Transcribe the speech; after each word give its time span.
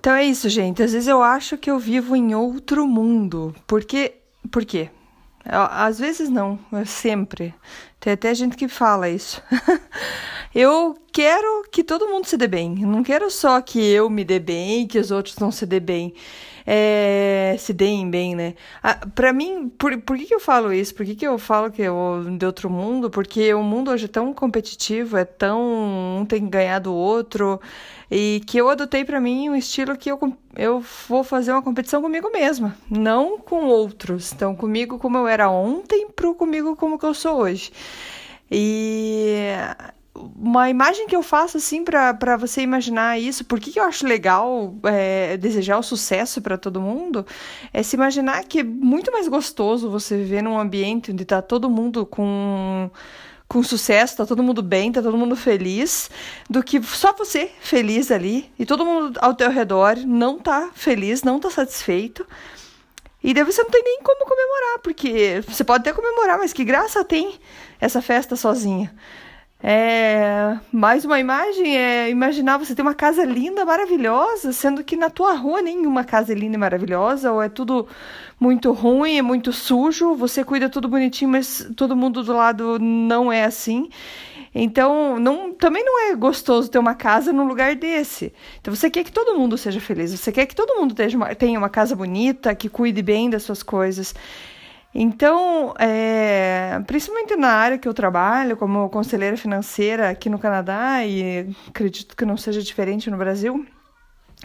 Então 0.00 0.14
é 0.14 0.24
isso, 0.24 0.48
gente. 0.48 0.82
Às 0.82 0.94
vezes 0.94 1.06
eu 1.06 1.22
acho 1.22 1.58
que 1.58 1.70
eu 1.70 1.78
vivo 1.78 2.16
em 2.16 2.34
outro 2.34 2.86
mundo. 2.86 3.54
Porque. 3.66 4.14
Por 4.50 4.64
quê? 4.64 4.88
Às 5.44 5.98
vezes 5.98 6.30
não, 6.30 6.58
sempre. 6.86 7.54
Tem 8.00 8.14
até 8.14 8.34
gente 8.34 8.56
que 8.56 8.66
fala 8.66 9.10
isso. 9.10 9.42
eu 10.54 10.96
quero 11.12 11.64
que 11.70 11.84
todo 11.84 12.08
mundo 12.08 12.26
se 12.26 12.38
dê 12.38 12.48
bem. 12.48 12.76
Não 12.76 13.02
quero 13.02 13.30
só 13.30 13.60
que 13.60 13.78
eu 13.78 14.08
me 14.08 14.24
dê 14.24 14.38
bem 14.38 14.82
e 14.82 14.86
que 14.86 14.98
os 14.98 15.10
outros 15.10 15.36
não 15.36 15.52
se 15.52 15.66
dê 15.66 15.78
bem. 15.78 16.14
É, 16.72 17.56
se 17.58 17.72
deem 17.72 18.08
bem, 18.08 18.36
né? 18.36 18.54
Ah, 18.80 18.94
pra 19.12 19.32
mim, 19.32 19.68
por, 19.68 20.00
por 20.02 20.16
que, 20.16 20.26
que 20.26 20.34
eu 20.36 20.38
falo 20.38 20.72
isso? 20.72 20.94
Por 20.94 21.04
que, 21.04 21.16
que 21.16 21.26
eu 21.26 21.36
falo 21.36 21.68
que 21.68 21.82
eu 21.82 22.24
de 22.38 22.46
outro 22.46 22.70
mundo? 22.70 23.10
Porque 23.10 23.52
o 23.52 23.60
mundo 23.60 23.90
hoje 23.90 24.04
é 24.04 24.08
tão 24.08 24.32
competitivo, 24.32 25.16
é 25.16 25.24
tão. 25.24 25.60
Um 26.20 26.24
tem 26.24 26.44
que 26.44 26.48
ganhar 26.48 26.78
do 26.78 26.94
outro. 26.94 27.60
E 28.08 28.40
que 28.46 28.56
eu 28.56 28.70
adotei 28.70 29.04
para 29.04 29.20
mim 29.20 29.48
um 29.50 29.56
estilo 29.56 29.96
que 29.96 30.12
eu, 30.12 30.18
eu 30.54 30.80
vou 31.08 31.24
fazer 31.24 31.50
uma 31.50 31.62
competição 31.62 32.00
comigo 32.00 32.30
mesma, 32.30 32.76
não 32.88 33.36
com 33.36 33.64
outros. 33.64 34.32
Então, 34.32 34.54
comigo 34.54 34.96
como 34.96 35.18
eu 35.18 35.26
era 35.26 35.50
ontem, 35.50 36.08
pro 36.14 36.36
comigo 36.36 36.76
como 36.76 37.00
que 37.00 37.04
eu 37.04 37.14
sou 37.14 37.40
hoje. 37.40 37.72
E 38.48 39.40
uma 40.14 40.68
imagem 40.68 41.06
que 41.06 41.14
eu 41.14 41.22
faço 41.22 41.56
assim 41.56 41.84
para 41.84 42.36
você 42.36 42.62
imaginar 42.62 43.18
isso, 43.18 43.44
por 43.44 43.60
que, 43.60 43.78
eu 43.78 43.84
acho 43.84 44.06
legal 44.06 44.74
é, 44.84 45.36
desejar 45.36 45.78
o 45.78 45.82
sucesso 45.82 46.42
para 46.42 46.58
todo 46.58 46.80
mundo, 46.80 47.24
é 47.72 47.82
se 47.82 47.96
imaginar 47.96 48.44
que 48.44 48.60
é 48.60 48.64
muito 48.64 49.12
mais 49.12 49.28
gostoso 49.28 49.88
você 49.90 50.16
viver 50.16 50.42
num 50.42 50.58
ambiente 50.58 51.12
onde 51.12 51.24
tá 51.24 51.40
todo 51.40 51.70
mundo 51.70 52.04
com 52.04 52.90
com 53.48 53.64
sucesso, 53.64 54.16
tá 54.16 54.24
todo 54.24 54.44
mundo 54.44 54.62
bem, 54.62 54.92
tá 54.92 55.02
todo 55.02 55.18
mundo 55.18 55.34
feliz, 55.34 56.08
do 56.48 56.62
que 56.62 56.80
só 56.80 57.12
você 57.12 57.50
feliz 57.60 58.12
ali 58.12 58.48
e 58.56 58.64
todo 58.64 58.84
mundo 58.86 59.18
ao 59.20 59.34
teu 59.34 59.50
redor 59.50 59.96
não 60.06 60.38
tá 60.38 60.70
feliz, 60.72 61.24
não 61.24 61.40
tá 61.40 61.50
satisfeito. 61.50 62.24
E 63.22 63.34
daí 63.34 63.42
você 63.42 63.60
não 63.60 63.70
tem 63.70 63.82
nem 63.82 63.98
como 64.04 64.24
comemorar, 64.24 64.78
porque 64.84 65.42
você 65.48 65.64
pode 65.64 65.80
até 65.80 65.92
comemorar, 65.92 66.38
mas 66.38 66.52
que 66.52 66.64
graça 66.64 67.04
tem 67.04 67.40
essa 67.80 68.00
festa 68.00 68.36
sozinha. 68.36 68.94
É, 69.62 70.58
mais 70.72 71.04
uma 71.04 71.20
imagem 71.20 71.76
é 71.76 72.08
imaginar 72.08 72.56
você 72.56 72.74
ter 72.74 72.80
uma 72.80 72.94
casa 72.94 73.24
linda, 73.24 73.64
maravilhosa, 73.64 74.52
sendo 74.52 74.82
que 74.82 74.96
na 74.96 75.10
tua 75.10 75.34
rua 75.34 75.60
nenhuma 75.60 76.02
casa 76.02 76.32
é 76.32 76.34
linda 76.34 76.56
e 76.56 76.58
maravilhosa, 76.58 77.30
ou 77.30 77.42
é 77.42 77.48
tudo 77.48 77.86
muito 78.38 78.72
ruim, 78.72 79.18
é 79.18 79.22
muito 79.22 79.52
sujo, 79.52 80.14
você 80.14 80.42
cuida 80.42 80.70
tudo 80.70 80.88
bonitinho, 80.88 81.30
mas 81.30 81.68
todo 81.76 81.94
mundo 81.94 82.22
do 82.22 82.32
lado 82.32 82.78
não 82.78 83.30
é 83.30 83.44
assim. 83.44 83.90
Então, 84.54 85.18
não, 85.18 85.52
também 85.52 85.84
não 85.84 86.10
é 86.10 86.16
gostoso 86.16 86.70
ter 86.70 86.78
uma 86.78 86.94
casa 86.94 87.32
num 87.32 87.46
lugar 87.46 87.76
desse. 87.76 88.32
Então, 88.60 88.74
você 88.74 88.90
quer 88.90 89.04
que 89.04 89.12
todo 89.12 89.38
mundo 89.38 89.58
seja 89.58 89.78
feliz, 89.78 90.10
você 90.10 90.32
quer 90.32 90.46
que 90.46 90.54
todo 90.56 90.74
mundo 90.74 90.94
tenha 90.94 91.14
uma, 91.16 91.34
tenha 91.34 91.58
uma 91.58 91.68
casa 91.68 91.94
bonita, 91.94 92.54
que 92.54 92.68
cuide 92.68 93.02
bem 93.02 93.28
das 93.28 93.42
suas 93.42 93.62
coisas. 93.62 94.14
Então, 94.94 95.72
é, 95.78 96.80
principalmente 96.86 97.36
na 97.36 97.48
área 97.48 97.78
que 97.78 97.86
eu 97.86 97.94
trabalho, 97.94 98.56
como 98.56 98.88
conselheira 98.88 99.36
financeira 99.36 100.10
aqui 100.10 100.28
no 100.28 100.38
Canadá, 100.38 101.04
e 101.04 101.54
acredito 101.68 102.16
que 102.16 102.24
não 102.24 102.36
seja 102.36 102.60
diferente 102.60 103.08
no 103.08 103.16
Brasil, 103.16 103.64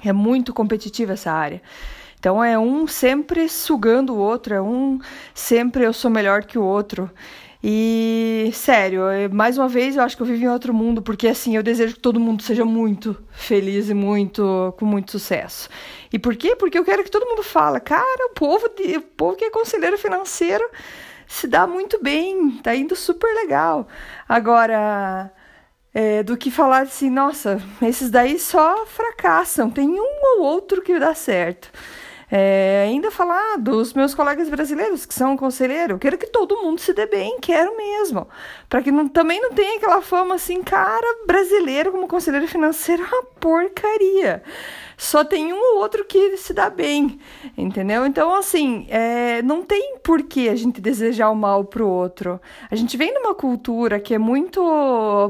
é 0.03 0.13
muito 0.13 0.53
competitiva 0.53 1.13
essa 1.13 1.31
área. 1.31 1.61
Então, 2.19 2.43
é 2.43 2.57
um 2.57 2.88
sempre 2.88 3.49
sugando 3.49 4.13
o 4.13 4.17
outro, 4.17 4.53
é 4.53 4.61
um 4.61 4.99
sempre 5.33 5.83
eu 5.83 5.93
sou 5.93 6.11
melhor 6.11 6.43
que 6.43 6.57
o 6.57 6.63
outro. 6.63 7.09
E, 7.67 8.51
sério, 8.53 9.01
mais 9.31 9.57
uma 9.57 9.67
vez 9.67 9.95
eu 9.95 10.03
acho 10.03 10.16
que 10.16 10.22
eu 10.22 10.28
vivo 10.28 10.44
em 10.44 10.47
outro 10.47 10.72
mundo, 10.72 11.01
porque 11.01 11.28
assim, 11.28 11.56
eu 11.56 11.63
desejo 11.63 11.95
que 11.95 12.00
todo 12.00 12.19
mundo 12.19 12.44
seja 12.44 12.63
muito 12.63 13.17
feliz 13.31 13.89
e 13.89 13.94
muito 13.95 14.72
com 14.78 14.85
muito 14.85 15.09
sucesso. 15.09 15.67
E 16.13 16.19
por 16.19 16.35
quê? 16.35 16.56
Porque 16.56 16.78
eu 16.78 16.85
quero 16.85 17.03
que 17.03 17.09
todo 17.09 17.25
mundo 17.25 17.41
fale, 17.41 17.79
cara, 17.79 18.28
o 18.28 18.35
povo, 18.35 18.67
o 18.67 19.01
povo 19.01 19.35
que 19.35 19.45
é 19.45 19.50
conselheiro 19.50 19.97
financeiro 19.97 20.63
se 21.28 21.47
dá 21.47 21.66
muito 21.66 22.00
bem, 22.03 22.51
tá 22.62 22.75
indo 22.75 22.95
super 22.95 23.34
legal. 23.34 23.88
Agora, 24.29 25.34
é, 25.91 26.22
do 26.22 26.38
que 26.38 26.51
falar 26.51 26.84
assim, 26.84 27.09
nossa, 27.09 27.59
esses 27.81 28.12
daí 28.12 28.38
só 28.38 28.85
fracassam, 28.85 29.72
tem 29.72 29.89
um 29.89 30.22
ou 30.38 30.44
outro 30.44 30.84
que 30.84 31.00
dá 31.00 31.16
certo. 31.16 31.72
É, 32.38 32.84
ainda 32.90 33.09
falar 33.09 33.57
dos 33.57 33.94
meus 33.94 34.13
colegas 34.13 34.50
brasileiros 34.50 35.06
que 35.06 35.13
são 35.13 35.38
conselheiro, 35.38 35.97
quero 35.97 36.18
que 36.18 36.28
todo 36.28 36.62
mundo 36.62 36.81
se 36.81 36.91
dê 36.91 37.06
bem, 37.06 37.38
quero 37.40 37.78
mesmo. 37.78 38.28
Para 38.68 38.81
que 38.81 38.91
não, 38.91 39.07
também 39.07 39.40
não 39.40 39.53
tenha 39.53 39.78
aquela 39.78 40.01
fama 40.01 40.35
assim, 40.35 40.62
cara, 40.62 41.25
brasileiro 41.25 41.94
como 41.94 42.09
conselheiro 42.09 42.45
financeiro 42.45 43.03
é 43.03 43.06
uma 43.06 43.24
porcaria 43.40 44.44
só 44.97 45.23
tem 45.23 45.51
um 45.51 45.57
ou 45.57 45.81
outro 45.81 46.06
que 46.06 46.38
se 46.38 46.53
dá 46.53 46.69
bem, 46.69 47.19
entendeu? 47.57 48.06
Então, 48.06 48.33
assim, 48.33 48.85
é, 48.89 49.41
não 49.41 49.63
tem 49.63 49.97
por 50.03 50.23
que 50.23 50.47
a 50.47 50.56
gente 50.56 50.79
desejar 50.79 51.29
o 51.29 51.35
mal 51.35 51.66
pro 51.66 51.88
outro. 51.88 52.39
A 52.69 52.75
gente 52.75 52.95
vem 52.95 53.13
numa 53.13 53.35
cultura 53.35 54.00
que 54.00 54.13
é 54.13 54.17
muito 54.17 54.61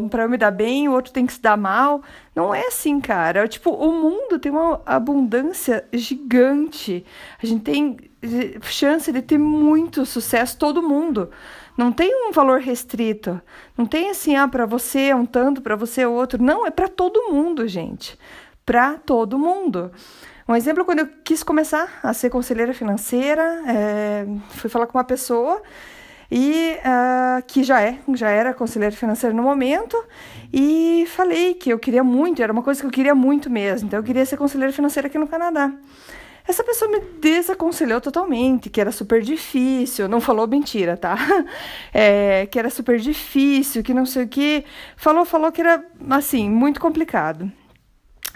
para 0.09 0.23
eu 0.23 0.29
me 0.29 0.37
dar 0.37 0.51
bem, 0.51 0.87
o 0.87 0.93
outro 0.93 1.11
tem 1.11 1.25
que 1.25 1.33
se 1.33 1.41
dar 1.41 1.57
mal. 1.57 2.01
Não 2.35 2.53
é 2.53 2.67
assim, 2.67 2.99
cara. 2.99 3.47
Tipo, 3.47 3.71
o 3.71 3.91
mundo 3.91 4.37
tem 4.37 4.51
uma 4.51 4.81
abundância 4.85 5.85
gigante. 5.91 7.05
A 7.41 7.45
gente 7.45 7.63
tem 7.63 7.97
eh, 8.21 8.59
chance 8.61 9.11
de 9.11 9.21
ter 9.21 9.37
muito 9.37 10.05
sucesso, 10.05 10.57
todo 10.57 10.81
mundo. 10.81 11.31
Não 11.77 11.91
tem 11.91 12.27
um 12.27 12.31
valor 12.31 12.59
restrito. 12.59 13.41
Não 13.77 13.85
tem 13.85 14.09
assim, 14.09 14.35
ah, 14.35 14.47
para 14.47 14.65
você 14.65 15.07
é 15.07 15.15
um 15.15 15.25
tanto, 15.25 15.61
para 15.61 15.75
você 15.75 16.01
é 16.01 16.07
outro. 16.07 16.41
Não, 16.41 16.65
é 16.65 16.71
para 16.71 16.87
todo 16.87 17.31
mundo, 17.31 17.67
gente 17.67 18.17
para 18.65 18.95
todo 18.95 19.37
mundo. 19.37 19.91
Um 20.47 20.55
exemplo, 20.55 20.85
quando 20.85 20.99
eu 20.99 21.09
quis 21.23 21.43
começar 21.43 21.99
a 22.03 22.13
ser 22.13 22.29
conselheira 22.29 22.73
financeira, 22.73 23.63
é, 23.67 24.25
fui 24.49 24.69
falar 24.69 24.87
com 24.87 24.97
uma 24.97 25.03
pessoa 25.03 25.61
e 26.29 26.77
uh, 26.79 27.43
que 27.47 27.63
já 27.63 27.81
é, 27.81 27.99
já 28.13 28.29
era 28.29 28.53
conselheira 28.53 28.95
financeira 28.95 29.35
no 29.35 29.43
momento, 29.43 29.97
e 30.51 31.05
falei 31.07 31.53
que 31.53 31.71
eu 31.71 31.79
queria 31.79 32.03
muito, 32.03 32.41
era 32.41 32.51
uma 32.51 32.63
coisa 32.63 32.81
que 32.81 32.87
eu 32.87 32.91
queria 32.91 33.15
muito 33.15 33.49
mesmo, 33.49 33.87
então 33.87 33.99
eu 33.99 34.03
queria 34.03 34.25
ser 34.25 34.37
conselheira 34.37 34.73
financeira 34.73 35.07
aqui 35.07 35.17
no 35.17 35.27
Canadá. 35.27 35.71
Essa 36.47 36.63
pessoa 36.63 36.91
me 36.91 36.99
desaconselhou 36.99 37.99
totalmente, 37.99 38.69
que 38.69 38.79
era 38.79 38.91
super 38.91 39.21
difícil, 39.21 40.07
não 40.07 40.21
falou 40.21 40.47
mentira, 40.47 40.95
tá? 40.95 41.17
É, 41.91 42.45
que 42.47 42.59
era 42.59 42.69
super 42.69 42.99
difícil, 42.99 43.81
que 43.81 43.93
não 43.93 44.05
sei 44.05 44.25
o 44.25 44.27
que. 44.27 44.65
Falou, 44.97 45.25
falou 45.25 45.51
que 45.51 45.61
era, 45.61 45.83
assim, 46.09 46.49
muito 46.49 46.79
complicado. 46.79 47.51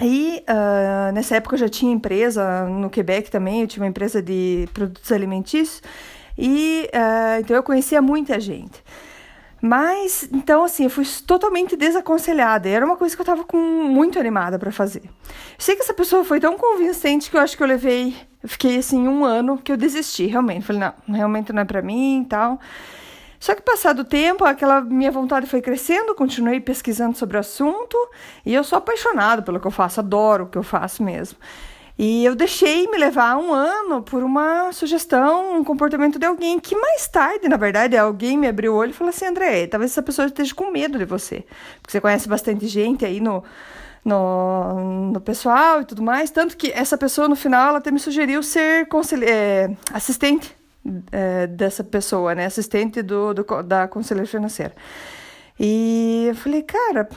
E 0.02 0.44
uh, 0.48 1.12
nessa 1.14 1.36
época 1.36 1.56
eu 1.56 1.60
já 1.60 1.70
tinha 1.70 1.92
empresa 1.92 2.64
no 2.66 2.90
Quebec 2.90 3.30
também, 3.30 3.62
eu 3.62 3.68
tinha 3.68 3.84
uma 3.84 3.90
empresa 3.90 4.22
de 4.22 4.68
produtos 4.74 5.12
alimentícios, 5.12 5.82
e 6.38 6.90
uh, 6.94 7.40
então 7.42 7.56
eu 7.56 7.64
conhecia 7.64 8.02
muita 8.02 8.40
gente. 8.40 8.82
Mas, 9.62 10.30
então, 10.32 10.64
assim, 10.64 10.86
eu 10.86 10.90
fui 10.90 11.06
totalmente 11.28 11.76
desaconselhada. 11.76 12.70
Era 12.70 12.86
uma 12.86 12.96
coisa 12.96 13.14
que 13.14 13.22
eu 13.22 13.24
estava 13.24 13.46
muito 13.58 14.18
animada 14.18 14.58
para 14.58 14.72
fazer. 14.72 15.04
Sei 15.58 15.76
que 15.76 15.82
essa 15.82 15.94
pessoa 15.94 16.24
foi 16.24 16.40
tão 16.40 16.58
convincente 16.58 17.30
que 17.30 17.36
eu 17.36 17.42
acho 17.42 17.58
que 17.58 17.64
eu 17.64 17.68
levei, 17.68 18.16
eu 18.42 18.48
fiquei 18.48 18.78
assim 18.78 19.06
um 19.06 19.26
ano 19.26 19.58
que 19.58 19.72
eu 19.72 19.76
desisti, 19.76 20.28
realmente. 20.28 20.66
Falei, 20.66 20.82
não, 20.82 21.14
realmente 21.14 21.52
não 21.52 21.62
é 21.62 21.66
para 21.66 21.82
mim 21.82 22.22
e 22.22 22.26
tal. 22.26 22.58
Só 23.40 23.56
que 23.56 23.62
passado 23.62 24.00
o 24.00 24.06
tempo, 24.06 24.44
aquela 24.44 24.82
minha 24.82 25.12
vontade 25.12 25.48
foi 25.48 25.62
crescendo, 25.62 26.14
continuei 26.14 26.60
pesquisando 26.60 27.18
sobre 27.18 27.38
o 27.38 27.40
assunto 27.40 27.98
e 28.46 28.54
eu 28.54 28.64
sou 28.64 28.78
apaixonado 28.78 29.44
pelo 29.44 29.60
que 29.60 29.68
eu 29.68 29.72
faço, 29.72 30.02
adoro 30.02 30.44
o 30.44 30.48
que 30.48 30.58
eu 30.58 30.64
faço 30.64 31.02
mesmo. 31.02 31.38
E 31.98 32.24
eu 32.24 32.34
deixei 32.34 32.88
me 32.88 32.98
levar 32.98 33.38
um 33.38 33.54
ano 33.54 34.02
por 34.02 34.24
uma 34.24 34.72
sugestão, 34.72 35.58
um 35.58 35.64
comportamento 35.64 36.18
de 36.18 36.26
alguém 36.26 36.60
que 36.60 36.74
mais 36.76 37.08
tarde, 37.08 37.50
na 37.50 37.58
verdade, 37.58 37.98
alguém 37.98 38.38
me 38.38 38.48
abriu 38.48 38.74
o 38.74 38.78
olho 38.78 38.92
e 38.92 38.94
falou 38.94 39.10
assim: 39.10 39.26
André, 39.26 39.68
talvez 39.68 39.92
essa 39.92 40.02
pessoa 40.02 40.26
esteja 40.26 40.56
com 40.56 40.72
medo 40.72 40.98
de 40.98 41.04
você, 41.04 41.46
porque 41.82 41.92
você 41.92 42.00
conhece 42.00 42.28
bastante 42.30 42.68
gente 42.68 43.04
aí 43.04 43.20
no, 43.20 43.44
no, 44.04 45.12
no 45.12 45.20
pessoal 45.20 45.82
e 45.82 45.86
tudo 45.86 46.02
mais. 46.02 46.32
Tanto 46.32 46.56
que 46.56 46.72
essa 46.72 46.98
pessoa, 46.98 47.28
no 47.28 47.36
final, 47.36 47.70
ela 47.70 47.80
até 47.80 47.92
me 47.92 48.00
sugeriu 48.00 48.42
ser 48.44 48.88
é, 49.24 49.70
assistente 49.92 50.59
é, 51.12 51.48
dessa 51.48 51.84
pessoa, 51.84 52.34
né? 52.36 52.46
Assistente 52.46 53.02
do, 53.02 53.34
do, 53.34 53.64
da 53.64 53.88
conselheira 53.88 54.28
financeira. 54.28 54.74
E 55.60 56.26
eu 56.30 56.36
falei, 56.36 56.62
cara, 56.64 57.10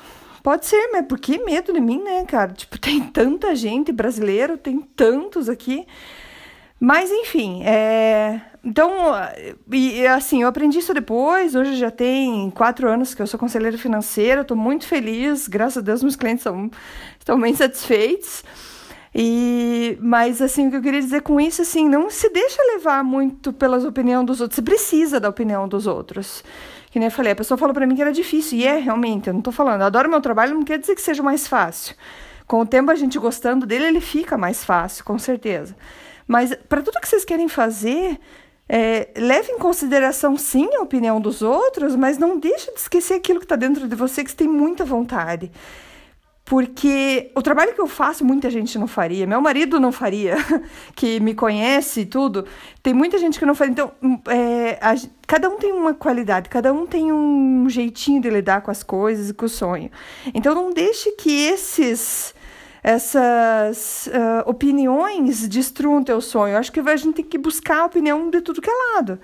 pode 0.43 0.67
ser, 0.67 0.91
mas 0.93 1.07
por 1.07 1.19
que 1.19 1.39
medo 1.45 1.73
de 1.73 1.81
mim, 1.81 2.03
né, 2.03 2.25
cara? 2.25 2.53
Tipo, 2.53 2.79
tem 2.79 3.01
tanta 3.01 3.55
gente 3.55 3.93
brasileiro, 3.93 4.57
tem 4.59 4.81
tantos 4.81 5.49
aqui. 5.49 5.87
Mas, 6.81 7.11
enfim, 7.13 7.63
é... 7.65 8.41
Então, 8.65 8.91
e, 9.73 10.05
assim, 10.07 10.43
eu 10.43 10.49
aprendi 10.49 10.79
isso 10.79 10.93
depois. 10.93 11.55
Hoje 11.55 11.77
já 11.77 11.91
tem 11.91 12.51
quatro 12.51 12.89
anos 12.89 13.15
que 13.15 13.23
eu 13.23 13.27
sou 13.27 13.39
conselheira 13.39 13.79
financeira. 13.79 14.43
Estou 14.43 14.57
muito 14.57 14.87
feliz. 14.87 15.47
Graças 15.47 15.79
a 15.79 15.81
Deus, 15.81 16.03
meus 16.03 16.17
clientes 16.17 16.43
são, 16.43 16.71
estão 17.19 17.41
bem 17.41 17.55
satisfeitos. 17.55 18.45
E, 19.15 19.99
mas 20.01 20.41
assim, 20.41 20.69
o 20.69 20.71
que 20.71 20.77
eu 20.77 20.83
queria 20.83 21.01
dizer 21.01 21.21
com 21.23 21.41
isso, 21.41 21.63
assim, 21.63 21.89
não 21.89 22.09
se 22.09 22.29
deixa 22.31 22.63
levar 22.75 23.05
muito 23.05 23.53
pelas 23.53 23.85
opiniões 23.85 24.25
dos 24.27 24.41
outros. 24.41 24.57
Você 24.57 24.63
precisa 24.63 25.21
da 25.21 25.29
opinião 25.29 25.69
dos 25.69 25.87
outros. 25.87 26.43
Que 26.91 26.99
nem 26.99 27.09
eu 27.09 27.13
falei, 27.13 27.33
a 27.33 27.37
pessoa 27.37 27.59
falou 27.59 27.75
para 27.75 27.87
mim 27.87 27.95
que 27.95 28.03
era 28.03 28.13
difícil, 28.13 28.59
e 28.59 28.67
é 28.67 28.77
realmente, 28.79 29.29
eu 29.29 29.35
não 29.35 29.41
tô 29.41 29.51
falando, 29.51 29.81
eu 29.81 29.87
adoro 29.87 30.11
meu 30.11 30.21
trabalho, 30.21 30.55
não 30.55 30.63
quer 30.63 30.79
dizer 30.79 30.95
que 30.95 31.01
seja 31.01 31.23
mais 31.23 31.49
fácil. 31.49 31.95
Com 32.47 32.61
o 32.61 32.67
tempo 32.67 32.91
a 32.91 32.95
gente 32.95 33.19
gostando 33.19 33.65
dele, 33.65 33.87
ele 33.87 34.01
fica 34.01 34.37
mais 34.37 34.63
fácil, 34.63 35.03
com 35.03 35.19
certeza. 35.19 35.75
Mas 36.27 36.55
para 36.69 36.83
tudo 36.83 37.01
que 37.01 37.09
vocês 37.09 37.25
querem 37.25 37.49
fazer, 37.49 38.19
é, 38.69 39.09
leve 39.17 39.53
em 39.53 39.59
consideração 39.59 40.37
sim 40.37 40.69
a 40.75 40.83
opinião 40.83 41.21
dos 41.21 41.41
outros, 41.41 41.97
mas 41.97 42.19
não 42.19 42.39
deixe 42.39 42.71
de 42.73 42.79
esquecer 42.79 43.15
aquilo 43.15 43.39
que 43.39 43.47
está 43.47 43.57
dentro 43.57 43.89
de 43.89 43.97
você 43.97 44.23
que 44.23 44.31
você 44.31 44.37
tem 44.37 44.49
muita 44.49 44.85
vontade. 44.85 45.51
Porque 46.53 47.31
o 47.35 47.41
trabalho 47.41 47.73
que 47.73 47.81
eu 47.81 47.87
faço, 47.87 48.27
muita 48.27 48.51
gente 48.51 48.79
não 48.79 48.87
faria. 48.87 49.27
Meu 49.27 49.41
marido 49.41 49.81
não 49.81 49.91
faria, 49.91 50.37
que 50.95 51.19
me 51.19 51.35
conhece 51.35 52.03
e 52.03 52.05
tudo. 52.05 52.45
Tem 52.83 52.93
muita 52.93 53.17
gente 53.17 53.39
que 53.39 53.47
não 53.47 53.55
faria. 53.55 53.73
Então, 53.73 53.93
é, 54.29 54.79
a, 54.79 54.95
cada 55.27 55.49
um 55.49 55.57
tem 55.57 55.73
uma 55.73 55.95
qualidade, 55.95 56.51
cada 56.51 56.71
um 56.71 56.87
tem 56.87 57.11
um 57.11 57.67
jeitinho 57.71 58.21
de 58.21 58.29
lidar 58.29 58.61
com 58.61 58.71
as 58.71 58.83
coisas 58.83 59.31
e 59.31 59.33
com 59.33 59.47
o 59.47 59.49
sonho. 59.49 59.91
Então, 60.35 60.55
não 60.55 60.71
deixe 60.75 61.13
que 61.13 61.31
esses 61.47 62.35
essas 62.83 64.09
uh, 64.09 64.51
opiniões 64.51 65.49
destruam 65.49 66.05
teu 66.05 66.21
sonho. 66.21 66.53
Eu 66.53 66.59
acho 66.59 66.71
que 66.71 66.81
a 66.81 66.97
gente 66.97 67.15
tem 67.15 67.25
que 67.25 67.39
buscar 67.39 67.79
a 67.79 67.85
opinião 67.87 68.29
de 68.29 68.43
tudo 68.43 68.61
que 68.61 68.69
é 68.69 68.75
lado. 68.95 69.19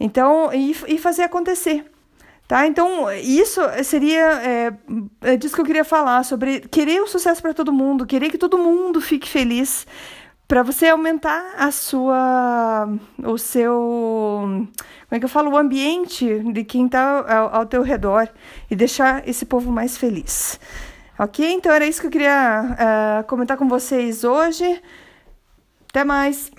Então, 0.00 0.50
e, 0.50 0.74
e 0.88 0.96
fazer 0.96 1.24
acontecer. 1.24 1.84
Tá? 2.46 2.66
Então, 2.66 3.10
isso 3.12 3.60
seria 3.82 4.42
é, 4.42 4.72
é 5.22 5.36
disso 5.36 5.54
que 5.54 5.60
eu 5.62 5.64
queria 5.64 5.84
falar, 5.84 6.24
sobre 6.24 6.60
querer 6.60 7.00
o 7.00 7.06
sucesso 7.06 7.40
para 7.40 7.54
todo 7.54 7.72
mundo, 7.72 8.04
querer 8.04 8.30
que 8.30 8.36
todo 8.36 8.58
mundo 8.58 9.00
fique 9.00 9.28
feliz, 9.28 9.86
para 10.46 10.62
você 10.62 10.88
aumentar 10.88 11.54
a 11.56 11.70
sua, 11.70 12.86
o 13.24 13.38
seu, 13.38 13.72
como 13.72 15.10
é 15.10 15.18
que 15.18 15.24
eu 15.24 15.28
falo, 15.28 15.50
o 15.50 15.56
ambiente 15.56 16.40
de 16.52 16.64
quem 16.64 16.86
está 16.86 17.24
ao, 17.26 17.56
ao 17.56 17.66
teu 17.66 17.82
redor 17.82 18.28
e 18.70 18.76
deixar 18.76 19.26
esse 19.26 19.46
povo 19.46 19.72
mais 19.72 19.96
feliz. 19.96 20.60
Ok? 21.18 21.50
Então 21.50 21.72
era 21.72 21.86
isso 21.86 22.00
que 22.00 22.08
eu 22.08 22.10
queria 22.10 22.62
uh, 22.62 23.26
comentar 23.26 23.56
com 23.56 23.68
vocês 23.68 24.24
hoje. 24.24 24.82
Até 25.88 26.04
mais! 26.04 26.50